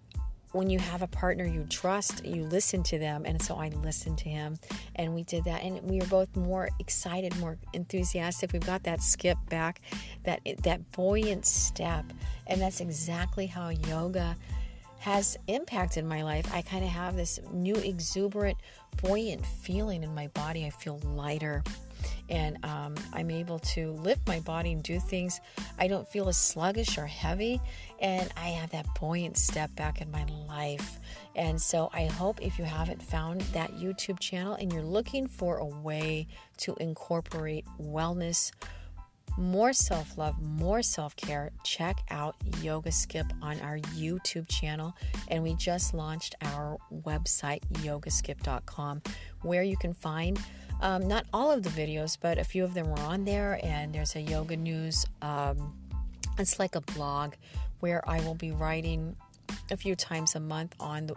when 0.54 0.70
you 0.70 0.80
have 0.80 1.02
a 1.02 1.08
partner 1.08 1.46
you 1.46 1.66
trust, 1.70 2.24
you 2.24 2.46
listen 2.46 2.84
to 2.84 3.00
them. 3.00 3.26
And 3.26 3.42
so 3.42 3.56
I 3.56 3.70
listened 3.70 4.20
to 4.20 4.30
him 4.30 4.58
and 4.96 5.14
we 5.14 5.24
did 5.24 5.44
that. 5.46 5.64
And 5.64 5.82
we 5.84 6.00
were 6.00 6.06
both 6.06 6.34
more 6.36 6.70
excited, 6.80 7.38
more 7.40 7.58
enthusiastic. 7.74 8.54
We've 8.54 8.66
got 8.66 8.84
that 8.84 9.02
skip 9.02 9.38
back, 9.50 9.82
that, 10.24 10.42
that 10.62 10.92
buoyant 10.92 11.46
step. 11.46 12.06
And 12.48 12.62
that's 12.62 12.80
exactly 12.82 13.48
how 13.48 13.70
yoga 13.70 14.36
has 15.00 15.38
impacted 15.48 16.06
my 16.06 16.24
life. 16.24 16.48
I 16.54 16.62
kind 16.62 16.86
of 16.86 16.92
have 16.92 17.16
this 17.16 17.40
new 17.52 17.76
exuberant, 17.76 18.58
buoyant 19.02 19.46
feeling 19.46 20.04
in 20.04 20.14
my 20.14 20.28
body. 20.28 20.66
I 20.66 20.70
feel 20.70 21.00
lighter 21.04 21.64
and 22.30 22.64
um, 22.64 22.96
I'm 23.12 23.30
able 23.30 23.60
to 23.60 23.92
lift 23.94 24.28
my 24.28 24.40
body 24.40 24.72
and 24.72 24.82
do 24.82 25.00
things. 25.00 25.42
I 25.78 25.88
don't 25.88 26.08
feel 26.08 26.30
as 26.30 26.38
sluggish 26.38 26.98
or 26.98 27.06
heavy, 27.06 27.62
and 28.04 28.30
I 28.36 28.50
have 28.50 28.70
that 28.72 28.86
buoyant 29.00 29.38
step 29.38 29.74
back 29.76 30.02
in 30.02 30.12
my 30.12 30.26
life. 30.48 31.00
And 31.36 31.60
so 31.60 31.90
I 31.94 32.06
hope 32.06 32.42
if 32.42 32.60
you 32.60 32.66
haven't 32.66 33.02
found 33.02 33.42
that 33.54 33.72
YouTube 33.78 34.20
channel 34.20 34.56
and 34.56 34.72
you're 34.72 34.84
looking 34.84 35.26
for 35.26 35.58
a 35.58 35.66
way 35.66 36.28
to 36.58 36.76
incorporate 36.82 37.66
wellness, 37.82 38.52
more 39.38 39.72
self 39.72 40.18
love, 40.18 40.40
more 40.42 40.84
self 40.84 41.16
care, 41.16 41.52
check 41.64 41.96
out 42.12 42.36
Yoga 42.62 42.92
Skip 42.92 43.26
on 43.42 43.60
our 43.62 43.80
YouTube 43.96 44.50
channel. 44.50 44.94
And 45.30 45.42
we 45.42 45.56
just 45.56 45.94
launched 45.94 46.36
our 46.42 46.78
website, 47.04 47.62
yogaskip.com, 47.76 49.02
where 49.42 49.64
you 49.64 49.78
can 49.78 49.94
find 49.94 50.40
um, 50.82 51.08
not 51.08 51.26
all 51.34 51.50
of 51.50 51.64
the 51.64 51.70
videos, 51.70 52.18
but 52.20 52.38
a 52.38 52.44
few 52.44 52.66
of 52.66 52.74
them 52.74 52.88
are 52.88 53.00
on 53.00 53.24
there. 53.24 53.62
And 53.64 53.96
there's 53.96 54.16
a 54.18 54.22
yoga 54.22 54.58
news. 54.58 55.06
Um, 55.22 55.74
it's 56.38 56.60
like 56.60 56.76
a 56.76 56.82
blog 56.82 57.34
where 57.84 58.02
I 58.10 58.22
will 58.22 58.34
be 58.34 58.52
writing 58.52 59.14
a 59.70 59.76
few 59.76 59.94
times 59.94 60.36
a 60.36 60.40
month 60.40 60.74
on 60.80 61.06
the 61.06 61.16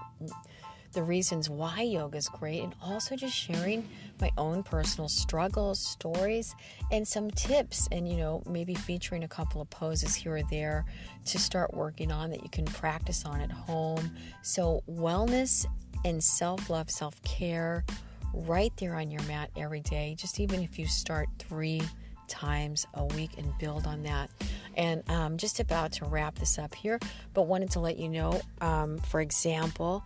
the 0.94 1.02
reasons 1.02 1.48
why 1.48 1.82
yoga 1.82 2.16
is 2.16 2.28
great 2.28 2.60
and 2.60 2.74
also 2.82 3.14
just 3.14 3.36
sharing 3.36 3.86
my 4.20 4.30
own 4.36 4.64
personal 4.64 5.08
struggles, 5.08 5.78
stories, 5.78 6.56
and 6.90 7.06
some 7.06 7.30
tips, 7.30 7.86
and 7.92 8.08
you 8.08 8.16
know, 8.16 8.42
maybe 8.48 8.74
featuring 8.74 9.22
a 9.22 9.28
couple 9.28 9.60
of 9.60 9.70
poses 9.70 10.16
here 10.16 10.38
or 10.38 10.42
there 10.44 10.84
to 11.26 11.38
start 11.38 11.72
working 11.72 12.10
on 12.10 12.30
that 12.30 12.42
you 12.42 12.48
can 12.48 12.64
practice 12.64 13.24
on 13.24 13.40
at 13.40 13.52
home. 13.52 14.10
So, 14.42 14.82
wellness 14.90 15.66
and 16.04 16.24
self 16.24 16.68
love, 16.68 16.90
self 16.90 17.22
care 17.22 17.84
right 18.32 18.72
there 18.78 18.96
on 18.96 19.10
your 19.12 19.22
mat 19.24 19.50
every 19.56 19.82
day, 19.82 20.16
just 20.18 20.40
even 20.40 20.62
if 20.62 20.80
you 20.80 20.88
start 20.88 21.28
three 21.38 21.82
times 22.26 22.86
a 22.94 23.04
week 23.04 23.30
and 23.38 23.56
build 23.58 23.86
on 23.86 24.02
that. 24.02 24.30
And 24.76 25.02
I'm 25.08 25.22
um, 25.22 25.36
just 25.38 25.60
about 25.60 25.92
to 25.92 26.04
wrap 26.04 26.38
this 26.38 26.58
up 26.58 26.74
here, 26.74 26.98
but 27.34 27.42
wanted 27.42 27.70
to 27.72 27.80
let 27.80 27.98
you 27.98 28.08
know, 28.08 28.40
um, 28.60 28.98
for 28.98 29.20
example, 29.20 30.04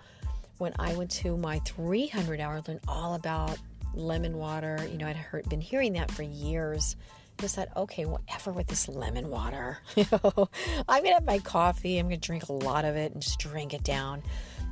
when 0.58 0.74
I 0.78 0.94
went 0.94 1.10
to 1.12 1.36
my 1.36 1.58
300 1.60 2.40
hour, 2.40 2.62
learn 2.68 2.80
all 2.86 3.14
about 3.14 3.58
lemon 3.94 4.36
water. 4.36 4.78
You 4.90 4.98
know, 4.98 5.06
I'd 5.06 5.16
heard, 5.16 5.48
been 5.48 5.60
hearing 5.60 5.94
that 5.94 6.10
for 6.10 6.22
years. 6.22 6.96
Just 7.38 7.56
thought, 7.56 7.68
okay, 7.74 8.04
whatever 8.04 8.52
with 8.52 8.66
this 8.66 8.86
lemon 8.88 9.30
water. 9.30 9.78
You 9.96 10.04
know, 10.12 10.48
I'm 10.88 11.02
gonna 11.02 11.14
have 11.14 11.24
my 11.24 11.38
coffee. 11.38 11.98
I'm 11.98 12.06
gonna 12.06 12.18
drink 12.18 12.48
a 12.48 12.52
lot 12.52 12.84
of 12.84 12.96
it 12.96 13.12
and 13.12 13.22
just 13.22 13.38
drink 13.38 13.74
it 13.74 13.82
down. 13.82 14.22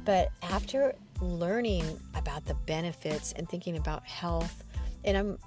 But 0.04 0.30
after 0.42 0.94
learning 1.20 1.84
about 2.14 2.44
the 2.44 2.54
benefits 2.54 3.32
and 3.32 3.48
thinking 3.48 3.76
about 3.76 4.06
health, 4.06 4.64
and 5.04 5.16
I'm 5.16 5.38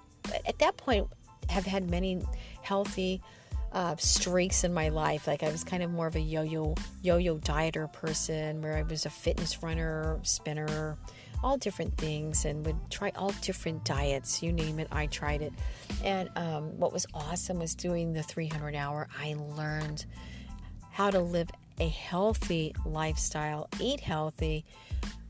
at 0.45 0.59
that 0.59 0.77
point 0.77 1.07
have 1.49 1.65
had 1.65 1.89
many 1.89 2.21
healthy 2.61 3.21
uh, 3.73 3.95
streaks 3.97 4.63
in 4.63 4.73
my 4.73 4.89
life. 4.89 5.27
Like 5.27 5.43
I 5.43 5.51
was 5.51 5.63
kind 5.63 5.83
of 5.83 5.91
more 5.91 6.07
of 6.07 6.15
a 6.15 6.19
yo-yo 6.19 6.75
yo-yo 7.01 7.37
dieter 7.37 7.91
person, 7.91 8.61
where 8.61 8.77
I 8.77 8.83
was 8.83 9.05
a 9.05 9.09
fitness 9.09 9.63
runner, 9.63 10.19
spinner, 10.23 10.97
all 11.43 11.57
different 11.57 11.97
things, 11.97 12.45
and 12.45 12.65
would 12.65 12.77
try 12.89 13.11
all 13.15 13.33
different 13.41 13.83
diets. 13.83 14.43
You 14.43 14.51
name 14.51 14.79
it, 14.79 14.87
I 14.91 15.07
tried 15.07 15.41
it. 15.41 15.53
And 16.03 16.29
um, 16.35 16.77
what 16.77 16.93
was 16.93 17.05
awesome 17.13 17.59
was 17.59 17.75
doing 17.75 18.13
the 18.13 18.23
300 18.23 18.75
hour. 18.75 19.07
I 19.19 19.35
learned 19.55 20.05
how 20.91 21.09
to 21.09 21.19
live 21.19 21.49
a 21.79 21.87
healthy 21.87 22.75
lifestyle, 22.85 23.67
eat 23.79 24.01
healthy, 24.01 24.65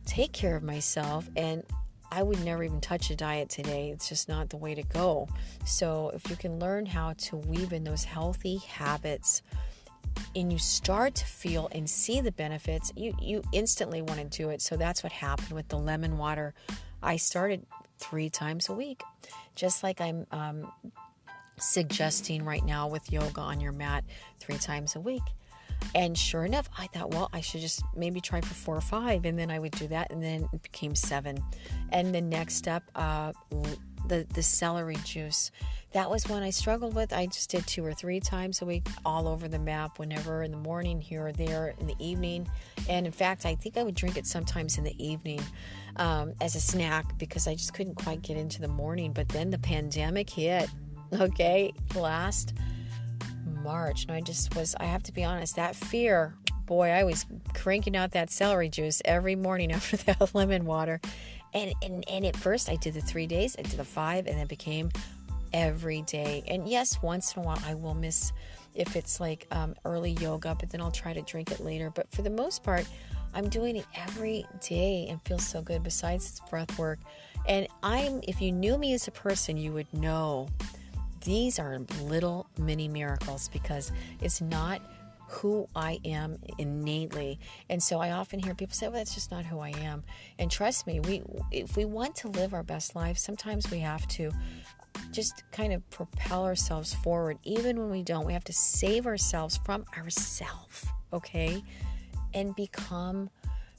take 0.05 0.33
care 0.33 0.55
of 0.55 0.63
myself, 0.63 1.29
and 1.35 1.63
I 2.11 2.23
would 2.23 2.43
never 2.43 2.63
even 2.63 2.81
touch 2.81 3.09
a 3.09 3.15
diet 3.15 3.49
today. 3.49 3.89
It's 3.89 4.09
just 4.09 4.27
not 4.27 4.49
the 4.49 4.57
way 4.57 4.75
to 4.75 4.83
go. 4.83 5.29
So, 5.65 6.11
if 6.13 6.29
you 6.29 6.35
can 6.35 6.59
learn 6.59 6.85
how 6.85 7.13
to 7.13 7.37
weave 7.37 7.71
in 7.71 7.83
those 7.83 8.03
healthy 8.03 8.57
habits 8.57 9.41
and 10.35 10.51
you 10.51 10.59
start 10.59 11.15
to 11.15 11.25
feel 11.25 11.69
and 11.71 11.89
see 11.89 12.19
the 12.19 12.33
benefits, 12.33 12.91
you, 12.97 13.13
you 13.21 13.43
instantly 13.53 14.01
want 14.01 14.19
to 14.19 14.25
do 14.25 14.49
it. 14.49 14.61
So, 14.61 14.75
that's 14.75 15.03
what 15.03 15.13
happened 15.13 15.53
with 15.53 15.69
the 15.69 15.77
lemon 15.77 16.17
water. 16.17 16.53
I 17.01 17.15
started 17.15 17.65
three 17.97 18.29
times 18.29 18.67
a 18.67 18.73
week, 18.73 19.03
just 19.55 19.81
like 19.81 20.01
I'm 20.01 20.27
um, 20.31 20.71
suggesting 21.57 22.43
right 22.43 22.65
now 22.65 22.87
with 22.87 23.11
yoga 23.11 23.39
on 23.39 23.61
your 23.61 23.71
mat 23.71 24.03
three 24.39 24.57
times 24.57 24.95
a 24.95 24.99
week. 24.99 25.23
And 25.93 26.17
sure 26.17 26.45
enough, 26.45 26.69
I 26.77 26.87
thought, 26.87 27.11
well, 27.11 27.29
I 27.33 27.41
should 27.41 27.61
just 27.61 27.83
maybe 27.95 28.21
try 28.21 28.41
for 28.41 28.53
four 28.53 28.75
or 28.75 28.81
five. 28.81 29.25
And 29.25 29.37
then 29.37 29.51
I 29.51 29.59
would 29.59 29.73
do 29.73 29.87
that. 29.87 30.11
And 30.11 30.23
then 30.23 30.47
it 30.53 30.63
became 30.63 30.95
seven. 30.95 31.43
And 31.91 32.13
the 32.13 32.21
next 32.21 32.55
step, 32.55 32.83
uh, 32.95 33.33
the, 34.07 34.25
the 34.33 34.43
celery 34.43 34.97
juice. 35.05 35.51
That 35.93 36.09
was 36.09 36.27
one 36.27 36.43
I 36.43 36.51
struggled 36.51 36.95
with. 36.95 37.11
I 37.11 37.25
just 37.25 37.49
did 37.49 37.67
two 37.67 37.85
or 37.85 37.93
three 37.93 38.19
times 38.19 38.61
a 38.61 38.65
week, 38.65 38.87
all 39.03 39.27
over 39.27 39.47
the 39.47 39.59
map, 39.59 39.99
whenever 39.99 40.43
in 40.43 40.51
the 40.51 40.57
morning, 40.57 41.01
here 41.01 41.27
or 41.27 41.31
there, 41.33 41.73
in 41.79 41.87
the 41.87 41.95
evening. 41.99 42.47
And 42.87 43.05
in 43.05 43.11
fact, 43.11 43.45
I 43.45 43.55
think 43.55 43.77
I 43.77 43.83
would 43.83 43.95
drink 43.95 44.17
it 44.17 44.25
sometimes 44.25 44.77
in 44.77 44.83
the 44.83 45.03
evening 45.03 45.41
um, 45.97 46.33
as 46.39 46.55
a 46.55 46.61
snack 46.61 47.17
because 47.17 47.47
I 47.47 47.55
just 47.55 47.73
couldn't 47.73 47.95
quite 47.95 48.21
get 48.21 48.37
into 48.37 48.61
the 48.61 48.69
morning. 48.69 49.11
But 49.11 49.29
then 49.29 49.49
the 49.49 49.59
pandemic 49.59 50.29
hit, 50.29 50.69
okay, 51.13 51.73
last 51.95 52.53
March. 53.63 54.03
And 54.03 54.11
I 54.11 54.21
just 54.21 54.55
was, 54.55 54.75
I 54.79 54.85
have 54.85 55.03
to 55.03 55.11
be 55.11 55.23
honest, 55.23 55.55
that 55.55 55.75
fear, 55.75 56.35
boy, 56.65 56.89
I 56.89 57.03
was 57.03 57.25
cranking 57.53 57.95
out 57.95 58.11
that 58.11 58.29
celery 58.29 58.69
juice 58.69 59.01
every 59.05 59.35
morning 59.35 59.71
after 59.73 59.97
that 59.97 60.33
lemon 60.33 60.65
water. 60.65 60.99
And, 61.53 61.73
and, 61.81 62.03
and 62.09 62.25
at 62.25 62.35
first, 62.35 62.69
I 62.69 62.75
did 62.77 62.93
the 62.93 63.01
three 63.01 63.27
days, 63.27 63.55
I 63.59 63.63
did 63.63 63.77
the 63.77 63.83
five, 63.83 64.27
and 64.27 64.39
it 64.39 64.47
became 64.47 64.89
every 65.53 66.01
day. 66.03 66.43
And 66.47 66.67
yes, 66.67 67.01
once 67.01 67.35
in 67.35 67.41
a 67.41 67.45
while, 67.45 67.61
I 67.65 67.75
will 67.75 67.93
miss 67.93 68.31
if 68.73 68.95
it's 68.95 69.19
like 69.19 69.47
um, 69.51 69.75
early 69.83 70.11
yoga, 70.11 70.55
but 70.57 70.69
then 70.69 70.81
I'll 70.81 70.91
try 70.91 71.13
to 71.13 71.21
drink 71.21 71.51
it 71.51 71.59
later. 71.59 71.89
But 71.89 72.09
for 72.11 72.21
the 72.21 72.29
most 72.29 72.63
part, 72.63 72.87
I'm 73.33 73.49
doing 73.49 73.75
it 73.77 73.85
every 73.95 74.45
day 74.59 75.07
and 75.09 75.21
feels 75.23 75.45
so 75.45 75.61
good 75.61 75.83
besides 75.83 76.41
breath 76.49 76.77
work. 76.77 76.99
And 77.47 77.67
I'm, 77.81 78.21
if 78.27 78.41
you 78.41 78.51
knew 78.51 78.77
me 78.77 78.93
as 78.93 79.07
a 79.07 79.11
person, 79.11 79.57
you 79.57 79.71
would 79.73 79.91
know 79.93 80.47
these 81.21 81.59
are 81.59 81.79
little 82.01 82.47
mini 82.57 82.87
miracles 82.87 83.49
because 83.49 83.91
it's 84.21 84.41
not 84.41 84.81
who 85.31 85.65
I 85.75 85.99
am 86.03 86.37
innately. 86.57 87.39
And 87.69 87.81
so 87.81 87.99
I 87.99 88.11
often 88.11 88.39
hear 88.39 88.53
people 88.53 88.75
say, 88.75 88.87
well, 88.87 88.97
that's 88.97 89.13
just 89.15 89.31
not 89.31 89.45
who 89.45 89.59
I 89.59 89.69
am. 89.69 90.03
And 90.37 90.51
trust 90.51 90.85
me, 90.85 90.99
we 90.99 91.23
if 91.51 91.77
we 91.77 91.85
want 91.85 92.15
to 92.17 92.27
live 92.27 92.53
our 92.53 92.63
best 92.63 92.95
life, 92.95 93.17
sometimes 93.17 93.71
we 93.71 93.79
have 93.79 94.05
to 94.09 94.31
just 95.11 95.43
kind 95.51 95.71
of 95.71 95.89
propel 95.89 96.43
ourselves 96.43 96.93
forward. 96.93 97.37
Even 97.43 97.79
when 97.79 97.89
we 97.89 98.03
don't, 98.03 98.25
we 98.25 98.33
have 98.33 98.43
to 98.43 98.53
save 98.53 99.07
ourselves 99.07 99.59
from 99.65 99.85
ourselves, 99.97 100.85
okay? 101.13 101.63
And 102.33 102.53
become 102.55 103.29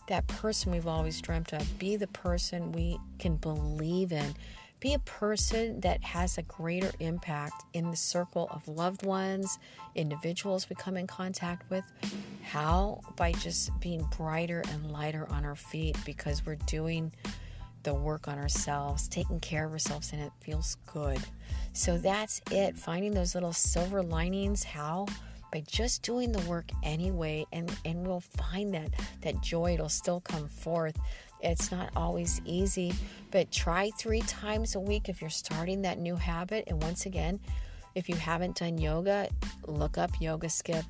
that 0.08 0.26
person 0.26 0.72
we've 0.72 0.87
always 0.87 1.20
dreamt 1.20 1.52
of. 1.52 1.78
Be 1.78 1.96
the 1.96 2.08
person 2.08 2.72
we 2.72 2.99
can 3.18 3.37
believe 3.37 4.12
in 4.12 4.34
be 4.82 4.94
a 4.94 4.98
person 4.98 5.80
that 5.80 6.02
has 6.02 6.38
a 6.38 6.42
greater 6.42 6.90
impact 6.98 7.64
in 7.72 7.88
the 7.92 7.96
circle 7.96 8.48
of 8.50 8.66
loved 8.66 9.06
ones, 9.06 9.60
individuals 9.94 10.68
we 10.68 10.74
come 10.74 10.96
in 10.96 11.06
contact 11.06 11.70
with. 11.70 11.84
How? 12.42 13.00
By 13.14 13.30
just 13.30 13.78
being 13.78 14.04
brighter 14.16 14.64
and 14.72 14.90
lighter 14.90 15.28
on 15.30 15.44
our 15.44 15.54
feet 15.54 15.96
because 16.04 16.44
we're 16.44 16.56
doing 16.66 17.12
the 17.84 17.94
work 17.94 18.26
on 18.26 18.38
ourselves, 18.38 19.06
taking 19.06 19.38
care 19.38 19.66
of 19.66 19.72
ourselves, 19.72 20.12
and 20.12 20.20
it 20.20 20.32
feels 20.40 20.76
good. 20.92 21.20
So 21.72 21.96
that's 21.96 22.40
it. 22.50 22.76
Finding 22.76 23.14
those 23.14 23.36
little 23.36 23.52
silver 23.52 24.02
linings. 24.02 24.64
How? 24.64 25.06
By 25.52 25.60
just 25.60 26.02
doing 26.02 26.32
the 26.32 26.40
work 26.48 26.70
anyway, 26.82 27.46
and, 27.52 27.72
and 27.84 28.04
we'll 28.04 28.20
find 28.20 28.74
that 28.74 28.90
that 29.20 29.40
joy 29.42 29.74
it'll 29.74 29.88
still 29.88 30.20
come 30.20 30.48
forth. 30.48 30.98
It's 31.42 31.70
not 31.70 31.90
always 31.96 32.40
easy, 32.44 32.94
but 33.30 33.50
try 33.50 33.90
three 33.99 34.20
times 34.22 34.75
a 34.75 34.80
week 34.80 35.08
if 35.08 35.20
you're 35.20 35.30
starting 35.30 35.82
that 35.82 35.99
new 35.99 36.16
habit. 36.16 36.64
And 36.68 36.82
once 36.82 37.06
again, 37.06 37.40
if 37.94 38.08
you 38.08 38.14
haven't 38.14 38.56
done 38.56 38.78
yoga, 38.78 39.28
look 39.66 39.99
up 39.99 40.11
Yoga 40.20 40.49
Skip. 40.49 40.84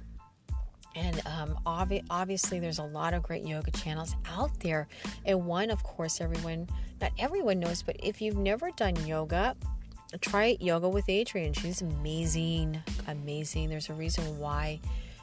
And 0.94 1.23
um, 1.26 1.59
obvi- 1.64 2.04
obviously, 2.11 2.61
there's 2.61 2.78
a 2.78 2.85
lot 2.85 3.14
of 3.14 3.23
great 3.23 3.47
yoga 3.47 3.71
channels 3.71 4.14
out 4.28 4.61
there. 4.61 4.88
And 5.25 5.47
one, 5.47 5.71
of 5.71 5.82
course, 5.82 6.21
everyone, 6.21 6.68
not 7.00 7.12
everyone 7.18 7.59
knows, 7.61 7.82
but 7.82 7.97
if 8.02 8.21
you've 8.21 8.37
never 8.37 8.71
done 8.73 8.94
yoga, 9.06 9.56
try 10.21 10.56
yoga 10.61 10.88
with 10.88 11.06
Adriene. 11.06 11.59
She's 11.59 11.80
amazing, 11.80 12.78
amazing. 13.09 13.71
There's 13.71 13.88
a 13.88 13.94
reason 13.94 14.38
why 14.38 14.80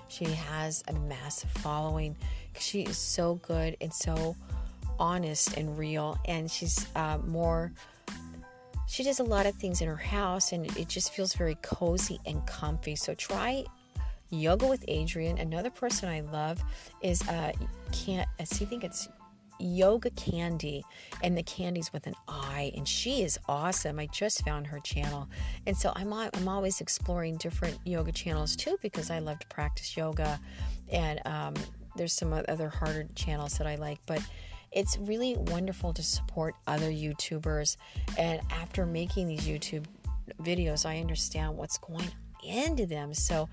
she 0.07 0.25
has 0.25 0.83
a 0.87 0.93
massive 0.93 1.51
following. 1.51 2.15
She 2.59 2.81
is 2.81 2.97
so 2.97 3.35
good 3.35 3.77
and 3.79 3.93
so 3.93 4.35
honest 4.99 5.57
and 5.57 5.77
real, 5.77 6.17
and 6.25 6.49
she's 6.49 6.87
uh, 6.95 7.17
more. 7.25 7.71
She 8.87 9.03
does 9.03 9.19
a 9.19 9.23
lot 9.23 9.45
of 9.45 9.55
things 9.55 9.81
in 9.81 9.87
her 9.87 9.95
house, 9.95 10.51
and 10.51 10.65
it 10.77 10.87
just 10.87 11.13
feels 11.13 11.33
very 11.33 11.55
cozy 11.61 12.19
and 12.25 12.45
comfy. 12.47 12.95
So 12.95 13.13
try 13.13 13.63
yoga 14.31 14.67
with 14.67 14.85
Adriene. 14.87 15.39
Another 15.39 15.69
person 15.69 16.09
I 16.09 16.21
love 16.21 16.63
is 17.01 17.27
uh, 17.27 17.51
can't. 17.91 18.27
I 18.39 18.43
think 18.43 18.83
it's 18.83 19.07
Yoga 19.59 20.09
Candy, 20.11 20.83
and 21.21 21.37
the 21.37 21.43
candy's 21.43 21.91
with 21.91 22.07
an 22.07 22.15
I, 22.27 22.71
and 22.75 22.87
she 22.87 23.23
is 23.23 23.37
awesome. 23.47 23.99
I 23.99 24.07
just 24.07 24.45
found 24.45 24.67
her 24.67 24.79
channel, 24.79 25.27
and 25.67 25.75
so 25.75 25.91
I'm 25.95 26.13
I'm 26.13 26.47
always 26.47 26.79
exploring 26.81 27.37
different 27.37 27.77
yoga 27.85 28.11
channels 28.11 28.55
too 28.55 28.77
because 28.81 29.11
I 29.11 29.19
love 29.19 29.39
to 29.39 29.47
practice 29.47 29.97
yoga, 29.97 30.39
and 30.91 31.21
um, 31.25 31.53
there's 31.95 32.13
some 32.13 32.31
other 32.33 32.69
harder 32.69 33.07
channels 33.15 33.57
that 33.57 33.67
I 33.67 33.75
like, 33.75 33.99
but 34.05 34.21
it's 34.71 34.97
really 34.97 35.35
wonderful 35.35 35.93
to 35.93 36.03
support 36.03 36.55
other 36.67 36.89
YouTubers. 36.89 37.77
And 38.17 38.41
after 38.51 38.85
making 38.85 39.27
these 39.27 39.47
YouTube 39.47 39.85
videos, 40.41 40.85
I 40.85 40.99
understand 40.99 41.57
what's 41.57 41.77
going 41.77 42.09
into 42.43 42.85
them. 42.85 43.13
So, 43.13 43.49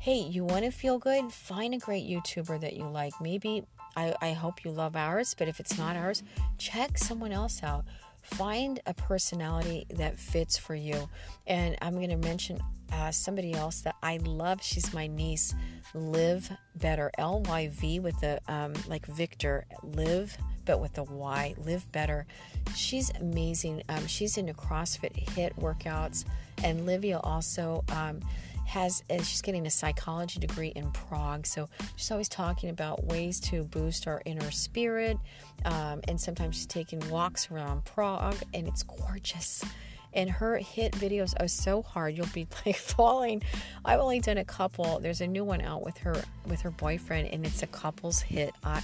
hey, 0.00 0.18
you 0.18 0.44
want 0.44 0.64
to 0.64 0.70
feel 0.70 0.98
good? 0.98 1.32
Find 1.32 1.74
a 1.74 1.78
great 1.78 2.08
YouTuber 2.08 2.60
that 2.60 2.74
you 2.74 2.84
like. 2.84 3.12
Maybe 3.20 3.64
I, 3.96 4.14
I 4.20 4.32
hope 4.32 4.64
you 4.64 4.70
love 4.70 4.96
ours, 4.96 5.34
but 5.36 5.48
if 5.48 5.60
it's 5.60 5.78
not 5.78 5.96
ours, 5.96 6.22
check 6.58 6.98
someone 6.98 7.32
else 7.32 7.62
out. 7.62 7.84
Find 8.30 8.80
a 8.86 8.94
personality 8.94 9.86
that 9.90 10.18
fits 10.18 10.56
for 10.56 10.74
you. 10.74 11.08
And 11.46 11.76
I'm 11.82 11.94
going 11.94 12.10
to 12.10 12.16
mention 12.16 12.60
uh, 12.92 13.10
somebody 13.10 13.52
else 13.54 13.80
that 13.82 13.96
I 14.02 14.18
love. 14.18 14.62
She's 14.62 14.94
my 14.94 15.06
niece, 15.06 15.54
Live 15.94 16.50
Better, 16.76 17.10
L 17.18 17.42
Y 17.42 17.68
V 17.72 18.00
with 18.00 18.20
the 18.20 18.40
um, 18.46 18.74
like 18.86 19.06
Victor, 19.06 19.66
Live, 19.82 20.36
but 20.64 20.80
with 20.80 20.94
the 20.94 21.04
Y, 21.04 21.54
Live 21.58 21.90
Better. 21.92 22.26
She's 22.74 23.10
amazing. 23.20 23.82
Um, 23.88 24.06
she's 24.06 24.36
into 24.38 24.52
CrossFit 24.52 25.14
HIIT 25.30 25.54
workouts, 25.56 26.24
and 26.62 26.86
Livia 26.86 27.18
also. 27.20 27.84
Um, 27.90 28.20
has 28.68 29.02
she's 29.08 29.40
getting 29.40 29.66
a 29.66 29.70
psychology 29.70 30.38
degree 30.38 30.72
in 30.76 30.90
Prague, 30.92 31.46
so 31.46 31.68
she's 31.96 32.10
always 32.10 32.28
talking 32.28 32.68
about 32.68 33.04
ways 33.04 33.40
to 33.40 33.64
boost 33.64 34.06
our 34.06 34.20
inner 34.26 34.50
spirit. 34.50 35.16
Um, 35.64 36.02
and 36.06 36.20
sometimes 36.20 36.56
she's 36.56 36.66
taking 36.66 37.00
walks 37.08 37.50
around 37.50 37.86
Prague, 37.86 38.36
and 38.52 38.68
it's 38.68 38.82
gorgeous. 38.82 39.64
And 40.12 40.28
her 40.28 40.58
HIIT 40.58 40.92
videos 40.92 41.34
are 41.40 41.48
so 41.48 41.82
hard, 41.82 42.16
you'll 42.16 42.26
be 42.26 42.46
like 42.66 42.76
falling. 42.76 43.42
I've 43.84 44.00
only 44.00 44.20
done 44.20 44.38
a 44.38 44.44
couple. 44.44 45.00
There's 45.00 45.22
a 45.22 45.26
new 45.26 45.44
one 45.44 45.62
out 45.62 45.82
with 45.82 45.96
her 45.98 46.22
with 46.46 46.60
her 46.60 46.70
boyfriend, 46.70 47.28
and 47.28 47.46
it's 47.46 47.62
a 47.62 47.66
couples 47.66 48.22
HIIT. 48.22 48.50
I, 48.64 48.82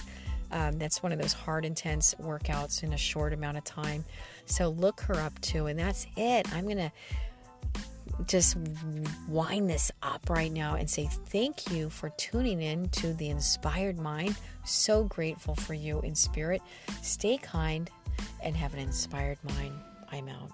um, 0.51 0.79
that's 0.79 1.03
one 1.03 1.11
of 1.11 1.19
those 1.19 1.33
hard, 1.33 1.63
intense 1.63 2.15
workouts 2.15 2.81
in 2.81 2.93
a 2.93 2.97
short 2.97 3.33
amount 3.33 3.57
of 3.57 3.63
time. 3.63 4.03
So 4.47 4.69
look 4.69 5.01
her 5.01 5.15
up 5.15 5.39
too, 5.41 5.67
and 5.67 5.77
that's 5.77 6.07
it. 6.17 6.51
I'm 6.53 6.67
gonna 6.67 6.91
just 8.27 8.57
wind 9.27 9.69
this 9.69 9.91
up 10.01 10.29
right 10.29 10.51
now 10.51 10.75
and 10.75 10.89
say 10.89 11.09
thank 11.27 11.71
you 11.71 11.89
for 11.89 12.09
tuning 12.11 12.61
in 12.61 12.89
to 12.89 13.13
the 13.13 13.29
inspired 13.29 13.97
mind. 13.97 14.35
So 14.63 15.03
grateful 15.03 15.55
for 15.55 15.73
you 15.73 16.01
in 16.01 16.15
spirit. 16.15 16.61
Stay 17.01 17.37
kind 17.37 17.89
and 18.41 18.55
have 18.55 18.73
an 18.73 18.79
inspired 18.79 19.37
mind. 19.43 19.73
I'm 20.11 20.29
out. 20.29 20.51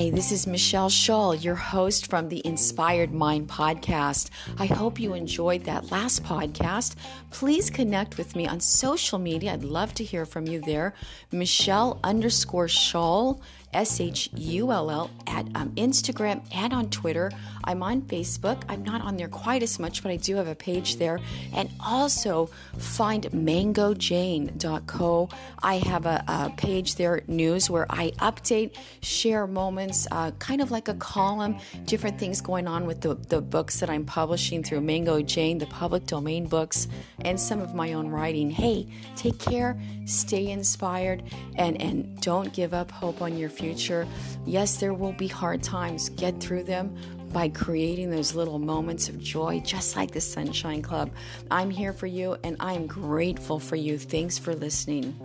Hi, 0.00 0.08
this 0.08 0.32
is 0.32 0.46
Machel 0.46 0.90
Shull, 0.90 1.34
your 1.34 1.56
host 1.56 2.06
from 2.08 2.30
the 2.30 2.40
Inspired 2.46 3.12
Mind 3.12 3.50
podcast. 3.50 4.30
I 4.58 4.64
hope 4.64 4.98
you 4.98 5.12
enjoyed 5.12 5.64
that 5.64 5.90
last 5.90 6.24
podcast. 6.24 6.94
Please 7.30 7.68
connect 7.68 8.16
with 8.16 8.34
me 8.34 8.46
on 8.46 8.60
social 8.60 9.18
media. 9.18 9.52
I'd 9.52 9.62
love 9.62 9.92
to 9.96 10.04
hear 10.04 10.24
from 10.24 10.46
you 10.46 10.62
there. 10.62 10.94
Machel 11.30 11.98
underscore 12.02 12.66
Shull 12.66 13.42
S 13.74 14.00
H 14.00 14.30
U 14.34 14.72
L 14.72 14.90
L, 14.90 15.10
at 15.26 15.46
um, 15.54 15.70
Instagram 15.72 16.42
and 16.54 16.72
on 16.72 16.88
Twitter. 16.88 17.30
I'm 17.64 17.82
on 17.82 18.02
Facebook. 18.02 18.62
I'm 18.68 18.84
not 18.84 19.00
on 19.02 19.16
there 19.16 19.28
quite 19.28 19.62
as 19.62 19.78
much, 19.78 20.02
but 20.02 20.12
I 20.12 20.16
do 20.16 20.36
have 20.36 20.48
a 20.48 20.54
page 20.54 20.96
there. 20.96 21.18
And 21.54 21.70
also 21.84 22.50
find 22.78 23.24
mangojane.co. 23.24 25.28
I 25.62 25.78
have 25.78 26.06
a, 26.06 26.24
a 26.28 26.50
page 26.56 26.96
there, 26.96 27.22
news, 27.26 27.70
where 27.70 27.86
I 27.90 28.10
update, 28.18 28.76
share 29.02 29.46
moments, 29.46 30.06
uh, 30.10 30.30
kind 30.32 30.60
of 30.60 30.70
like 30.70 30.88
a 30.88 30.94
column, 30.94 31.58
different 31.84 32.18
things 32.18 32.40
going 32.40 32.66
on 32.66 32.86
with 32.86 33.00
the, 33.00 33.14
the 33.14 33.40
books 33.40 33.80
that 33.80 33.90
I'm 33.90 34.04
publishing 34.04 34.62
through 34.62 34.82
Mango 34.82 35.22
Jane, 35.22 35.58
the 35.58 35.66
public 35.66 36.06
domain 36.06 36.46
books, 36.46 36.88
and 37.24 37.38
some 37.38 37.60
of 37.60 37.74
my 37.74 37.92
own 37.92 38.08
writing. 38.08 38.50
Hey, 38.50 38.88
take 39.16 39.38
care, 39.38 39.80
stay 40.06 40.50
inspired, 40.50 41.22
and, 41.56 41.80
and 41.80 42.20
don't 42.20 42.52
give 42.52 42.74
up 42.74 42.90
hope 42.90 43.22
on 43.22 43.38
your 43.38 43.48
future 43.48 43.90
future. 43.90 44.06
Yes, 44.46 44.78
there 44.78 44.94
will 44.94 45.12
be 45.12 45.28
hard 45.28 45.62
times. 45.62 46.08
Get 46.10 46.40
through 46.40 46.64
them 46.64 46.96
by 47.32 47.48
creating 47.48 48.10
those 48.10 48.34
little 48.34 48.58
moments 48.58 49.08
of 49.08 49.18
joy, 49.18 49.60
just 49.60 49.96
like 49.96 50.10
the 50.10 50.20
Sunshine 50.20 50.82
Club. 50.82 51.10
I'm 51.50 51.70
here 51.70 51.92
for 51.92 52.06
you 52.06 52.36
and 52.44 52.56
I'm 52.60 52.86
grateful 52.86 53.58
for 53.58 53.76
you. 53.76 53.98
Thanks 53.98 54.38
for 54.38 54.54
listening. 54.54 55.18